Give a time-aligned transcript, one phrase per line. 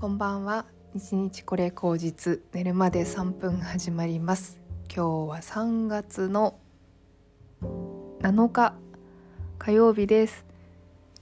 [0.00, 0.64] こんばんは。
[0.94, 2.40] 一日これ口実。
[2.54, 4.58] 寝るまで3分始まります。
[4.84, 6.58] 今日は3月の
[8.22, 8.76] 7日
[9.58, 10.46] 火曜日です。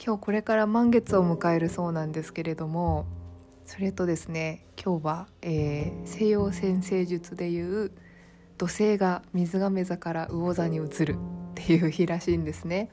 [0.00, 3.06] 今日これから満月を迎えるそうなんですけれども
[3.66, 7.90] それとですね今日は、えー、西洋占星術でいう
[8.58, 11.16] 土星が水亀座から魚座に移る。
[11.60, 12.88] っていう日らしいんですね。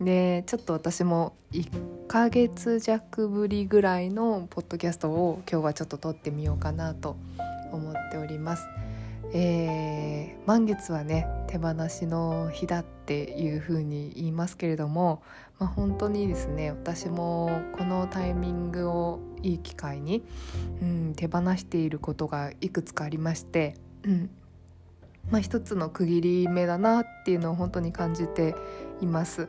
[0.00, 7.16] でちょっと私も1ヶ月弱ぶりぐらいのポッドキャストを今日はちょっと撮ってみようかなと
[7.70, 8.66] 思っております。
[9.32, 15.22] えー、満月はね手放しの日だっていう風に言いますけれども、
[15.60, 20.24] まあ、本当にですね私もこのタイミングをいい機会に、
[20.82, 24.30] うん、手放していることがいくつかありまして、うん
[25.30, 28.54] まあ、一つの区切り目だなっていうのを本当に感じて
[29.00, 29.48] います。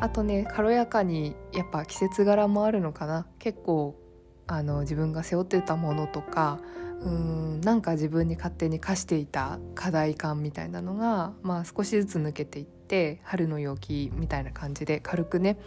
[0.00, 4.00] あとね軽やかにやっぱ季節柄もあるのかな結構
[4.46, 6.58] あの自分が背負ってたものとか
[7.02, 15.58] うんなんか自分に勝手に課していた課題感みたいなのが、まあ、少しずつ抜けていって春の陽気みたいな感じで軽くね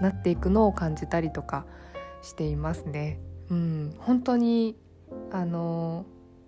[0.00, 1.66] なっていくのを感じたりとか
[2.22, 3.20] していますね。
[3.50, 4.76] うん、本当に
[5.30, 6.04] あの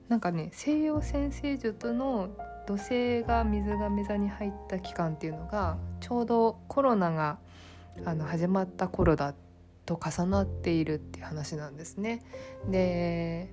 [0.08, 2.30] なんかね西洋占星術の
[2.70, 7.40] 土星が水亀座に入った期間っていうのがちょうどコロナが
[8.04, 9.34] あの始まった頃だ
[9.86, 12.22] と重なっているっていう話なんですね。
[12.68, 13.52] で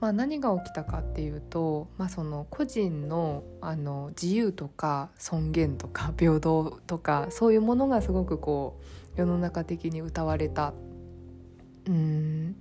[0.00, 8.80] まあ、何が起きたかっていうと、まあ、その個人のあの自由とか尊厳とか平等とかそういうものがすごくこ
[9.16, 10.72] う世の中的に歌われた
[11.88, 12.56] うん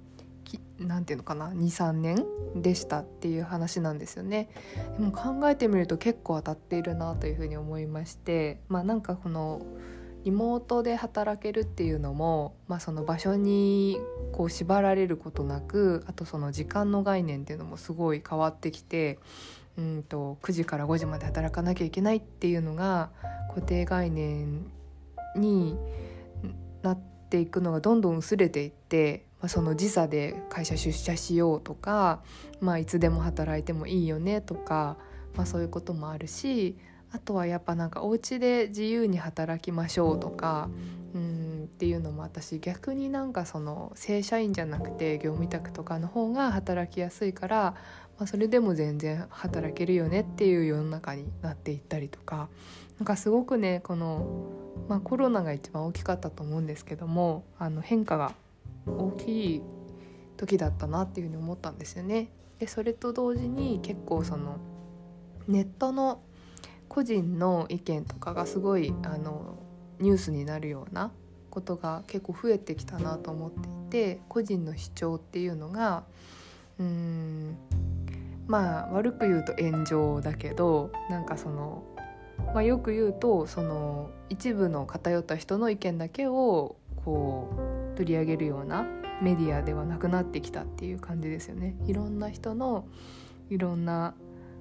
[0.79, 4.49] 何て言うのかな23年でしたっていう話なんですよね。
[4.97, 9.61] でも考えてみると結構当たっているなというふうに思いましてまあなんかこの
[10.23, 13.97] リモートで働けるっていうのも、まあ、その場所に
[14.33, 19.19] こう縛られることなくあとその時間の概念っていうのもすごい変わってきて
[19.77, 23.09] うんと9時から5時まで働かなきゃいけないっていうのが
[23.49, 24.65] 固定概念
[25.37, 25.77] に
[26.81, 32.21] なっていくのがどんどん薄れていってまあ、その時差で会社出社しようとか、
[32.59, 34.97] まあ、いつでも働いてもいいよねとか、
[35.35, 36.77] まあ、そういうこともあるし
[37.11, 40.69] あとはやっぱなんかお家で自由に働きましょうとか
[41.13, 47.75] うんっていうのも私逆になんかその正社員じゃなくて業務委託とかの方が働きやすいから、
[48.17, 52.49] まあ、それでも全然働けるよねっていう世の中になっていったりとか
[52.97, 54.49] なんかすごくねこの、
[54.89, 58.33] まあ、コロナが一番大きかったと思うんですけどもあの変化が
[58.87, 59.61] 大きい
[60.37, 62.29] 時だったなっていうふうに思ったんですよね。
[62.59, 64.57] でそれと同時に結構その
[65.47, 66.21] ネットの
[66.89, 69.57] 個人の意見とかがすごいあの
[69.99, 71.11] ニュースになるような
[71.49, 76.03] ことが結構増えてきたなと思っていて個人の主張っていうのが
[76.79, 77.57] うーん
[78.47, 81.83] まあ悪く言うと炎上だけどなんかその、
[82.53, 87.66] まあ、よく言うとその一部の偏った人の意見だけをこう
[87.97, 88.85] 取り上げるような
[89.21, 91.75] メディアではなくなってきたっていう感じですよね。
[91.87, 92.85] いろんな人の
[93.49, 94.13] いろんな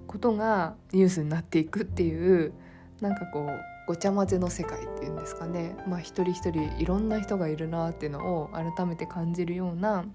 [0.06, 2.54] ことがニュースになっていくっていう
[3.00, 3.48] なんかこう
[3.86, 10.06] ごちゃ混ぜの世界っていうんですかね、まあ、一人一人いろんな人がいるなっていうのを改めて感じるような、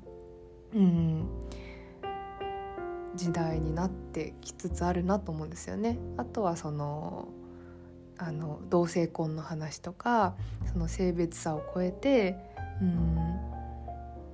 [0.74, 1.28] うん、
[3.16, 6.00] 時代になってきつつあるなと思うんですよね。
[6.18, 7.28] あとはその
[8.24, 10.36] あの同性婚の話とか
[10.72, 12.38] その性別差を超えて
[12.80, 13.16] うん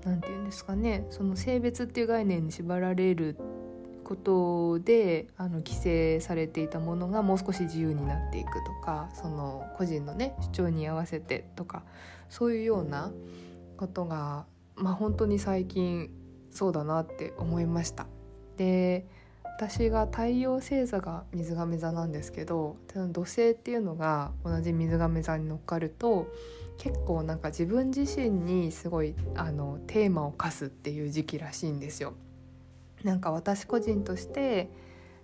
[0.03, 3.37] 何て言うんですかねその性別っていう概念に縛られる
[4.03, 11.83] ことであの規制されていたものがもう少し自由になっていくとかその個人のね主張に合わせてとか
[12.29, 13.11] そういうような
[13.77, 16.09] ことがまあ本当に最近
[16.51, 18.07] そうだなって思いました。
[18.57, 19.05] で
[19.57, 22.77] 私が太陽星座が水亀座なんですけど
[23.11, 26.27] 土星っていうのが同じ水亀座に乗っかると
[26.77, 32.13] 結構なんか自分自身にすごいあのテーマを課すっていう時期らしいんですよ。
[33.03, 34.69] なんか私個人として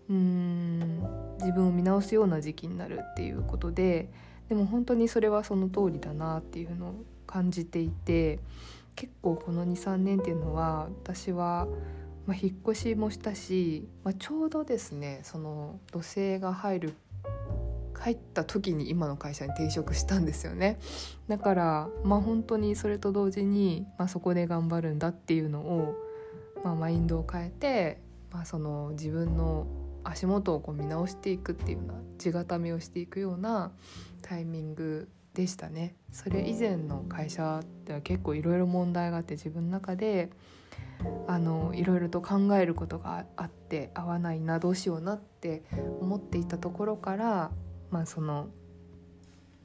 [0.09, 4.09] うーん自分を見直すような時期になるっていうことで
[4.49, 6.93] でも本当にそれはその通りだなっていうのを
[7.27, 8.39] 感じていて
[8.95, 11.67] 結構この23年っていうのは私は、
[12.25, 16.93] まあ、引っ越しもしたし、まあ、ちょうどですねその土星が入る
[17.95, 20.77] 入った時に今の会社に転職したんですよね。
[21.29, 25.95] だからまあ本当にそれと同時に、まあ、そこで頑張るんだっていうのを、
[26.65, 29.67] まあ、マインドを変えて、まあ、その自分の
[30.03, 33.71] 足元をこう見直していくっていうような地固めをしていくような
[34.21, 35.95] タイミングでしたね。
[36.11, 40.29] それ以前の会社では結構いろいろ問題があって自分の中で
[41.27, 45.63] あのいろいろと考えることがあって合わないなどうしようなって
[45.99, 47.51] 思っていたところから、
[47.91, 48.47] まあ、その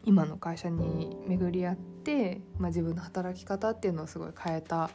[0.04, 4.90] 今の会社に巡り合って、まあ、自分の働き方っていうのをすごい変えた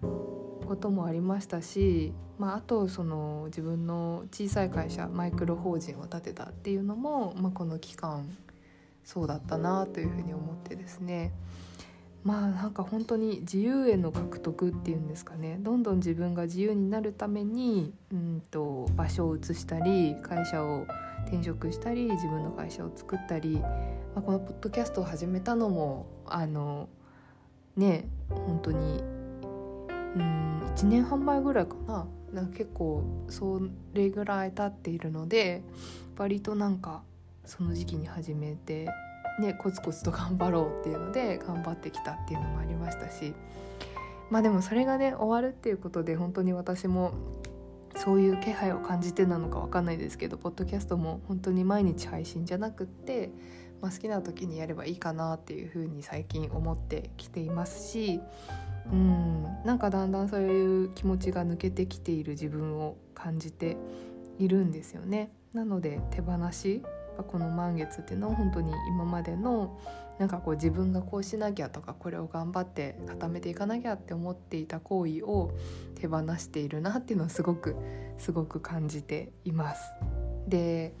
[0.00, 8.36] こともありましたし、まあ、あとその自分の小さい会社マイクロ法人を立てたっていうのも、まあ、この期間
[9.04, 11.32] そうだったなというふうに思ってですね。
[12.24, 15.58] まあなんか本当に自由への獲得っていうんですかね。
[15.60, 20.86] どんどん自分が自由になるためにうんと場所を移したり会社を
[21.26, 23.68] 転職したり自分の会社を作ったり、ま
[24.16, 26.88] あ、このポッドキャストを始めたのもあの
[27.76, 29.02] ね本当に
[30.16, 32.06] うん1年半前ぐらいかな。
[32.32, 33.60] なんか結構そ
[33.92, 35.62] れぐらい経っているので
[36.18, 37.02] 割となんか
[37.44, 38.88] その時期に始めて、
[39.40, 43.34] ね、コツコツと頑張ろうっていうので頑張ってきたっていうのもありましたし
[44.30, 47.12] まあでもそれがね終わるっていうことで本当に私も
[47.96, 53.30] そういう気配を感じてなのか分かんないですけどポッドキャストも本当に毎日配信じゃなくって、
[53.80, 58.20] まあ、好きな時にやればいいかなっていうふうに最近思ってきていますし
[58.90, 63.76] うんなんかだんだんそういう気持ちが抜けてきている自分を感じて
[64.38, 65.30] いるんですよね。
[65.52, 66.82] なので手放し
[67.22, 69.78] この満月っていうのは本当に今までの
[70.18, 75.52] なんかこう自分がこうしなきゃとかこれを頑張って固めていかなきゃって思っていた行為を
[76.00, 77.76] 手放しているなっていうのをすごく
[78.18, 79.82] すごく感じています。
[80.48, 80.94] で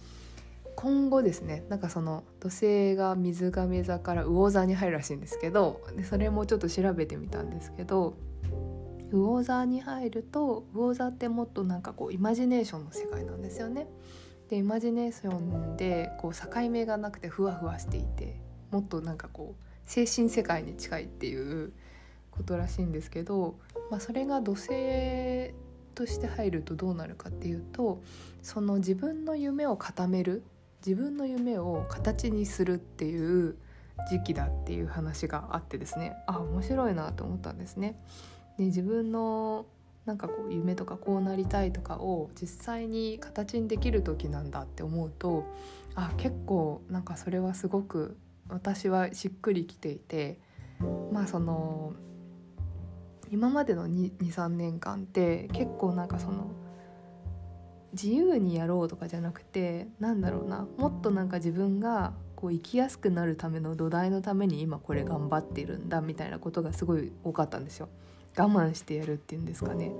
[0.76, 8.16] 今後ですねなんかその土星が水亀座から魚座に入るらしいんですけどでそれもちょっと調べてみたんですけど
[9.12, 13.86] 魚座に入ると魚座ってもっとなんかこうイマジネーションの世界なんですよね。
[14.54, 18.36] でイマジネーションでこう境目がなくてふわふわしていて
[18.70, 21.72] もっとなんかこう精神世界に近いっていう
[22.30, 23.56] ことらしいんですけど、
[23.90, 25.52] まあ、それが土星
[25.96, 28.00] として入るとどうなるかっていうと
[28.42, 30.44] その自分の夢を固める
[30.86, 33.56] 自分の夢を形にするっていう
[34.08, 37.98] 時期だっていう話があってですねあ面白いなと思ったんですね。
[38.56, 39.66] で自分の
[40.06, 45.44] なんかこう夢とかこうなりたいとかを実際に形にできる時なんだって思うと
[45.94, 48.18] あ結構なんかそれはすごく
[48.48, 50.38] 私はしっくりきていて
[51.12, 51.94] まあその
[53.30, 56.50] 今までの23年間って結構なんかその
[57.92, 67.88] 自由にやろうとかじゃなくてなんだろうなもっとなんか自分がこう生きやすくなるための土台のために今これ頑張ってるんだみたいなことがすごい多かったんですよ。
[68.36, 69.92] 我慢してやるっていうんですかね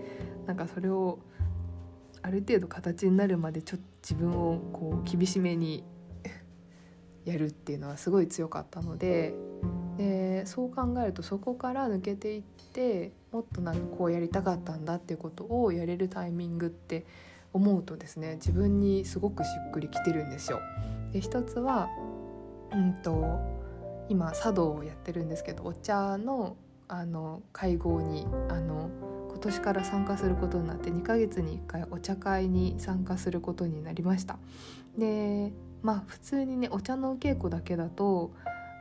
[0.47, 1.19] なんかそれを
[2.23, 5.85] ある程度形になるまでちょっと自分をこう厳しめに
[7.25, 9.35] やるっていうのはすごい強かったので
[9.97, 12.43] でそう考えるとそこから抜けていっ
[12.73, 17.07] てもっとなんかこうやりたかったんだっていうことをやれるタイミングって
[17.53, 20.61] 思うとですね自分にすごくしっくりきてるんですよ。
[21.13, 21.89] で一つは、
[22.73, 23.39] うんと、
[24.09, 26.57] 今茶道をやってるんですけどお茶の
[26.89, 28.91] あの会合にあの
[29.29, 34.39] 今年から参加することになって2ヶ月に1回お茶会に参加することになりました
[34.97, 35.53] で
[35.83, 38.33] まあ普通にねお茶のお稽古だけだと、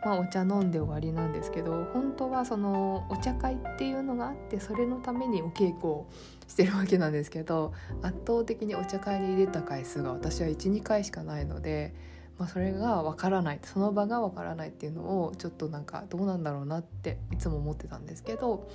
[0.06, 6.10] まあ、お茶飲んで終わりなんですけど本当はそのお茶会っていうのがあってそれのためにお稽古を
[6.48, 12.12] してるわけなんですけど圧倒的にお茶会に出た回数が私は12回しかないので。
[12.38, 13.60] まあ、それがわからない。
[13.63, 18.70] その場がわからないっていうのをちょっとなんかどうなんだろうなっていつも思ってたんですけどお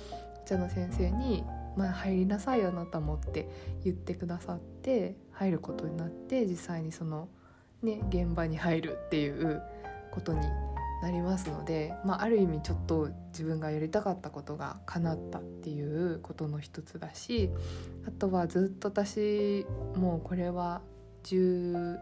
[0.45, 1.43] 茶の先生に
[1.75, 3.49] 「まあ、入りなさいあなたも」って
[3.83, 7.27] 言ってくださって入ることになって実際にその、
[7.83, 9.61] ね、現場に入るっていう
[10.11, 10.39] ことに
[11.01, 17.49] なりますので、まあ、ある意味ちょっと自分がやりたかったことが叶ったっていうことの一つだし
[18.05, 20.81] あとはずっと私もうこれは
[21.23, 21.99] 10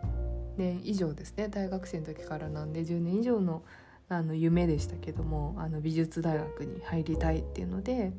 [0.58, 3.64] 年以上ですね大学生の時からなんで10年以上の
[4.10, 8.14] あの夢でしたけどもあの美術大学に入りたいっていうので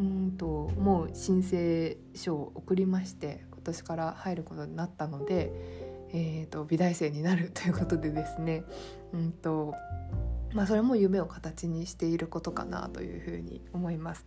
[0.00, 5.52] うんともう申請書を送りまして今年から入ることになったので、
[6.12, 8.64] えーと、美大生になるということでですね
[9.12, 9.74] うんと
[10.52, 14.26] まあ、それも夢を形にしていることかなというふうに思います。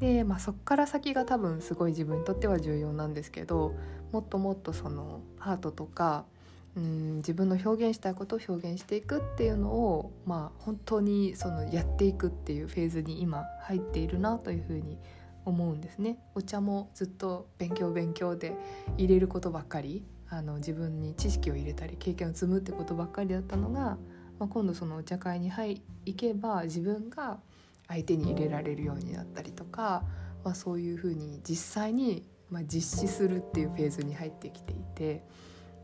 [0.00, 3.74] で、まあ、そっから先が多分すごい自分にとっては重要なんですけど
[4.12, 6.24] もっともっとそのアートとか
[6.78, 14.98] うん自分の表現したいことを表現していくっていうのを、まあ、本当にそのやっていくっていうフェーズに今入っているなというふうに
[15.44, 16.18] 思うんですね。
[16.34, 18.56] お茶もずっと勉強勉強で
[18.96, 23.98] 入れることばっかりあの自分に知識を入れたり経験を積むってことばっかりだったのが、
[24.38, 27.40] まあ、今度そのお茶会に入行けば自分が
[27.88, 30.04] 相手に入れられるようになったりとか
[30.44, 35.24] まあ、そういうふうに実際に、まあ、実施するっていうフェーズに入ってきていて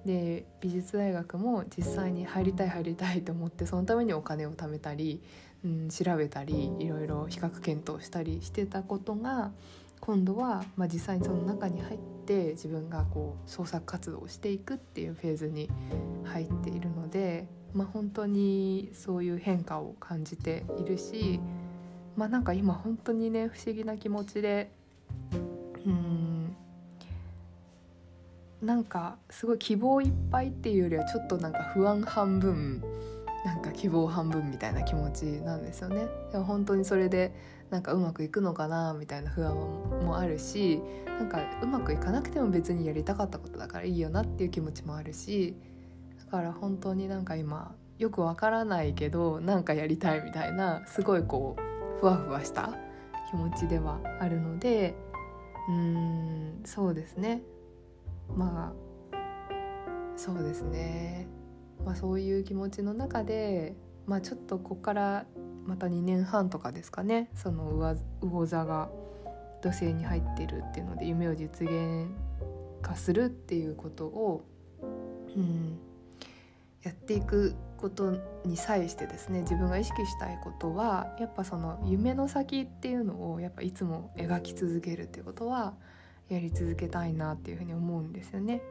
[0.05, 5.23] で美術大学も実際に入りたい入りたいと思ってそのためにお金を貯めたり、
[5.65, 9.51] うん、調べたりいろいろ比較検討したりしてたことが
[10.01, 15.71] 今度は、まあ、実際にその中に入って自分がこう創作活動をしていくっていうフェーズに
[16.25, 21.41] 入っているので、まあ、本当にそういう変化を感じているし、
[22.17, 24.71] まあ、なんか今本当にね不思議な気持ちで
[28.65, 32.83] なんかすごい希望いっぱいっていうよりはちょっとなんか不安半分
[33.45, 36.07] なんか希望半分みたいな気持ちなんですよね。
[36.33, 37.33] でも本当にそれで
[37.71, 39.55] なんかうまくいくのかなみたいな不安
[40.05, 45.57] もあるしなんかうまくいかなくても別にやりたかったことだからいいよなっていう気持ちもあるし
[46.25, 52.75] だから本当になんか今よくわからないけどなんかやりたいみたいなすごいこうふわふわした
[53.31, 54.95] 気持ちではあるので
[55.69, 57.43] うーんそうですね
[58.29, 58.85] まあ
[60.17, 61.27] そうですね。
[61.85, 63.77] まあそういう気持ちの中で
[64.07, 65.27] まあちょっとここから
[65.67, 67.31] また2年半とかですかね。
[67.35, 68.91] その魚座が
[69.63, 72.09] 土星に入ってるっていうので夢を実現
[72.83, 74.45] 化するっていうことを、
[74.83, 75.79] うん、
[76.83, 78.15] やっていくこと
[78.45, 85.75] に際してですね自分が意識したいことはやっぱその夢の先っていうのをやっぱいつも描き続けるっていうことは
[86.29, 88.63] やり続けたいなっていうふうに思うんですよね。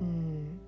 [0.00, 0.58] うん、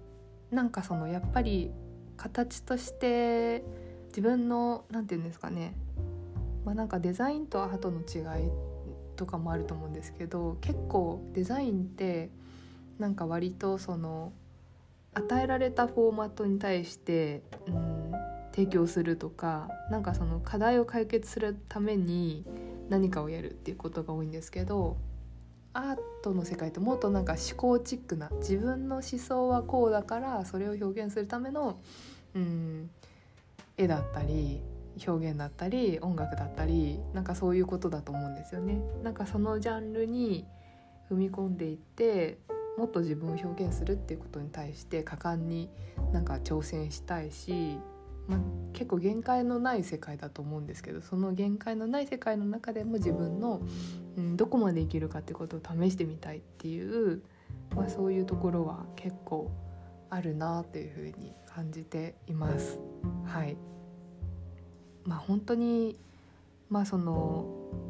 [0.50, 1.70] なんかそのやっぱり
[2.16, 3.64] 形として
[4.08, 5.74] 自分の何て言うんですかね
[6.64, 8.50] まあなんかデザインとアートの違い
[9.16, 12.30] とかもあると思うんですけど結構デザインって
[12.98, 14.32] なんか割とその
[15.14, 18.12] 与えられたフォーマットに対して、うん、
[18.52, 22.44] 提供するとかなんかその課題を解決するために
[22.88, 24.96] 何かをやるっていうことが多いんですけど
[25.78, 31.78] アートの世界ってもっとなんか思考チックな自分の思想はこうだからそれを表現するための、
[32.34, 32.90] うん、
[33.76, 34.60] 絵だったり
[35.06, 38.80] 表現だったり音楽だったりなんかそういうことだと思うんですよね。
[39.04, 40.44] なんかそのジャンルに
[41.08, 42.38] 踏み込んでいって
[42.76, 45.70] もっと自分を表現するっていうことに対して果敢に
[46.12, 47.78] なんか挑戦したいし、
[48.28, 48.40] まあ、
[48.74, 53.62] 結構限界のない世界だと思うんですけどその限界のない世界の中でも自分の、
[54.16, 57.22] うん、どこまで生きるかってことを試してみたいっていう、
[57.74, 59.50] まあ、そういうところは結構
[60.10, 62.78] あるなっていうふうに感じています。
[63.24, 63.56] はい
[65.04, 65.98] まあ、本当に
[66.68, 67.46] まあその、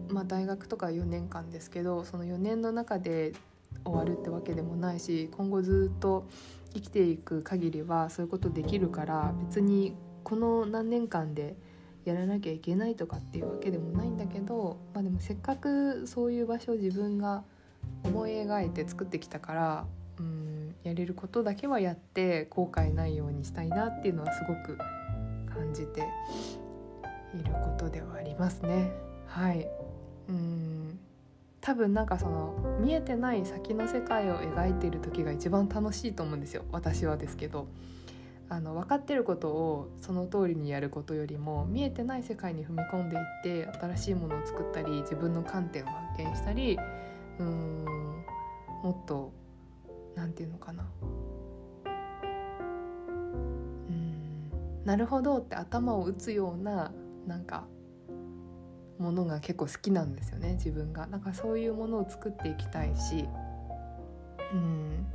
[0.08, 3.32] まあ、大学とか4年間ですけどその4年の中で
[3.84, 6.26] 終わるってわけでもないし今後ずっと
[6.74, 11.56] 生きていく限りはそういうことできるから別にこの何年間で
[12.04, 17.44] やらなきゃいけないとかっていうわけでもないんだけど、まあ、でもせっかくそういう場所を自分が
[18.04, 19.86] 思い描いて作ってきたから
[20.18, 24.78] うんやれることだけはやって後悔ないようにしたいなっていうのはすごく
[25.52, 26.00] 感じて
[27.34, 28.90] いることではありますね。
[29.26, 29.68] はい
[30.28, 30.98] うん
[31.60, 37.66] 多分なんかその見えてない先の世界を描いている時が一番楽しいと思うんですよ私はですけど。
[38.50, 46.78] あの分かってることをその通りにやることよりも見えてない世界に踏み込んでいって新しいものを作ったり自分の観点を発見したり
[47.38, 47.84] うーん
[48.82, 49.32] もっと
[50.14, 50.84] 何て言うのかな。
[53.88, 54.50] うん
[54.84, 56.92] なるほどって頭を打つような
[57.26, 57.66] なんか
[58.98, 61.06] ものが結構好きなんですよね自分が。
[61.06, 63.28] なんかそういうものを作っていきたいし
[64.52, 65.06] うん。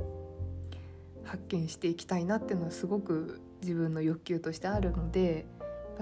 [1.34, 5.46] 発見していきたいなっていうのはすごく自分の欲求としてあるので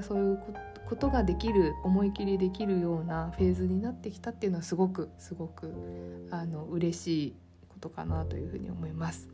[0.02, 0.42] そういう
[0.86, 7.36] ことができる思い切りできるようなフェーズになってきたっていうのはすごくすごくあの嬉しい
[7.70, 9.28] ことかなというふうに思います。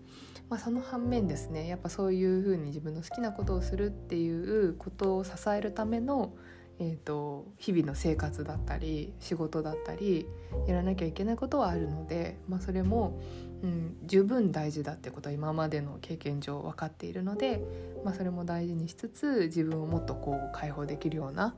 [0.48, 6.32] まあ、その反面ですねやっぱそういうふうに自分の好きなことをするっていうことを支えるための
[6.80, 10.28] えーと、日々の生活だったり仕事だったり
[10.66, 13.20] やらなきゃいけないことはあるので、まあ、それも、
[13.62, 17.60] うん、十分大事だってことは今までの経験上分かっているので、
[18.04, 21.54] まあ、それも大事にしつつ自分をもっとこう解放できるような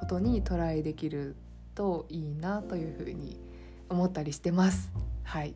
[0.00, 1.36] ことにトライできる
[1.74, 3.38] といいなというふうに
[3.88, 4.92] 思ったりしてます。
[5.22, 5.54] はい。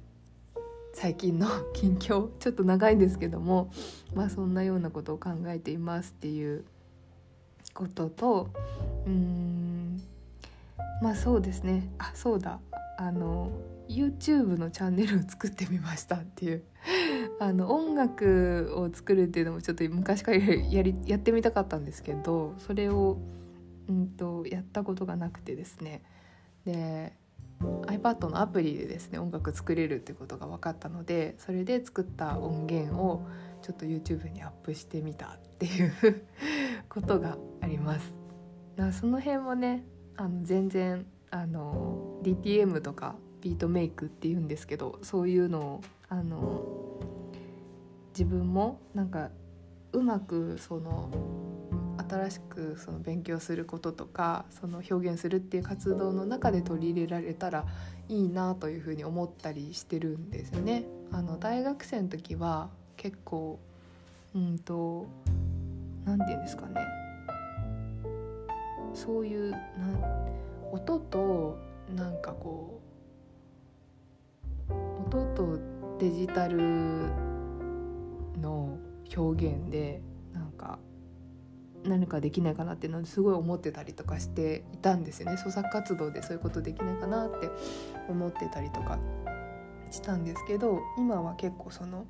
[0.95, 3.71] 最近の近況ちょっと長いんですけども
[4.15, 6.65] まあそんなようなことを考えていますっていう
[7.73, 8.51] ことと
[9.07, 10.03] うーん
[11.01, 11.89] まあそうですね。
[11.99, 12.59] あそうだ。
[12.97, 13.51] あの
[13.89, 16.65] YouTube のチャンネルを作ってみましたっていう
[17.41, 23.19] あの音楽を作るっていうのもちょっと昔からやりやってみたかったんですけどそれを、
[23.89, 26.03] うんと、やったことがなくてですね
[26.65, 27.13] で
[27.61, 33.27] iPad のアプリでですね音楽作れるってことが分かったのでそれで作った音源を
[33.63, 36.27] ちょっと YouTube にアップしてみたっていう
[36.89, 38.15] ことがあります。
[38.93, 39.85] その辺もね
[40.17, 46.63] あの全然あの DTM とかビートメイクっていうんですけどそういうのをあの
[48.11, 49.31] 自分もなんか
[49.93, 51.11] うまくその
[52.09, 57.67] 新しくその勉強することとかその表現するっていう活動の中で取り入れられたら
[58.09, 60.85] いいなというふうに思ったりしてるんですよね。
[61.13, 63.59] あの大学生の時は結構
[64.35, 65.07] うんと
[66.05, 66.81] 何て言うんですかね
[68.95, 69.59] そういうな
[70.73, 71.59] 音と
[71.95, 72.88] なんかこう
[75.09, 75.59] 音と
[75.99, 76.59] デジタル
[78.41, 78.79] の
[79.17, 80.03] 表現で
[80.35, 80.79] なんか
[81.85, 85.39] 何かできないかなっていうのをすごい思ってたりとかしていたんですよね。
[85.39, 87.49] 創作活動でそういうことできないかなって
[88.09, 88.99] 思ってたりとか
[89.91, 92.05] したんですけど今は結構その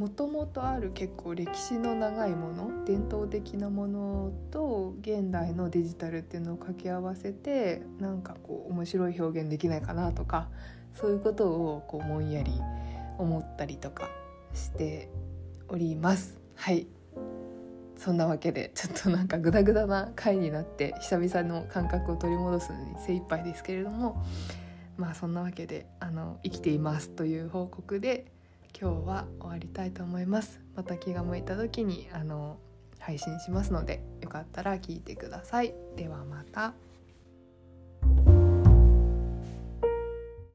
[0.00, 10.48] もともとある結構歴史の長いもの伝統的なものと現代のデジタルっていうのを掛け合わせてなんかこう面白い表現できないかなとか
[10.94, 12.50] そういうことをこうぼんやり
[13.18, 14.08] 思ったりとか
[14.54, 15.10] して
[15.68, 16.40] おります。
[16.54, 16.86] はい
[17.98, 24.24] そんなわけでちょっとなんかグダグダな回になって久々の感覚を取り戻すのに精一杯ですけれども
[24.96, 28.32] まあそんなわけであの生きていますという報告で
[28.78, 32.58] 今日は終わりたいと思いますまた気が向いた時にあの
[32.98, 36.74] 配信しますのでよかったら聞いてくださいではまた。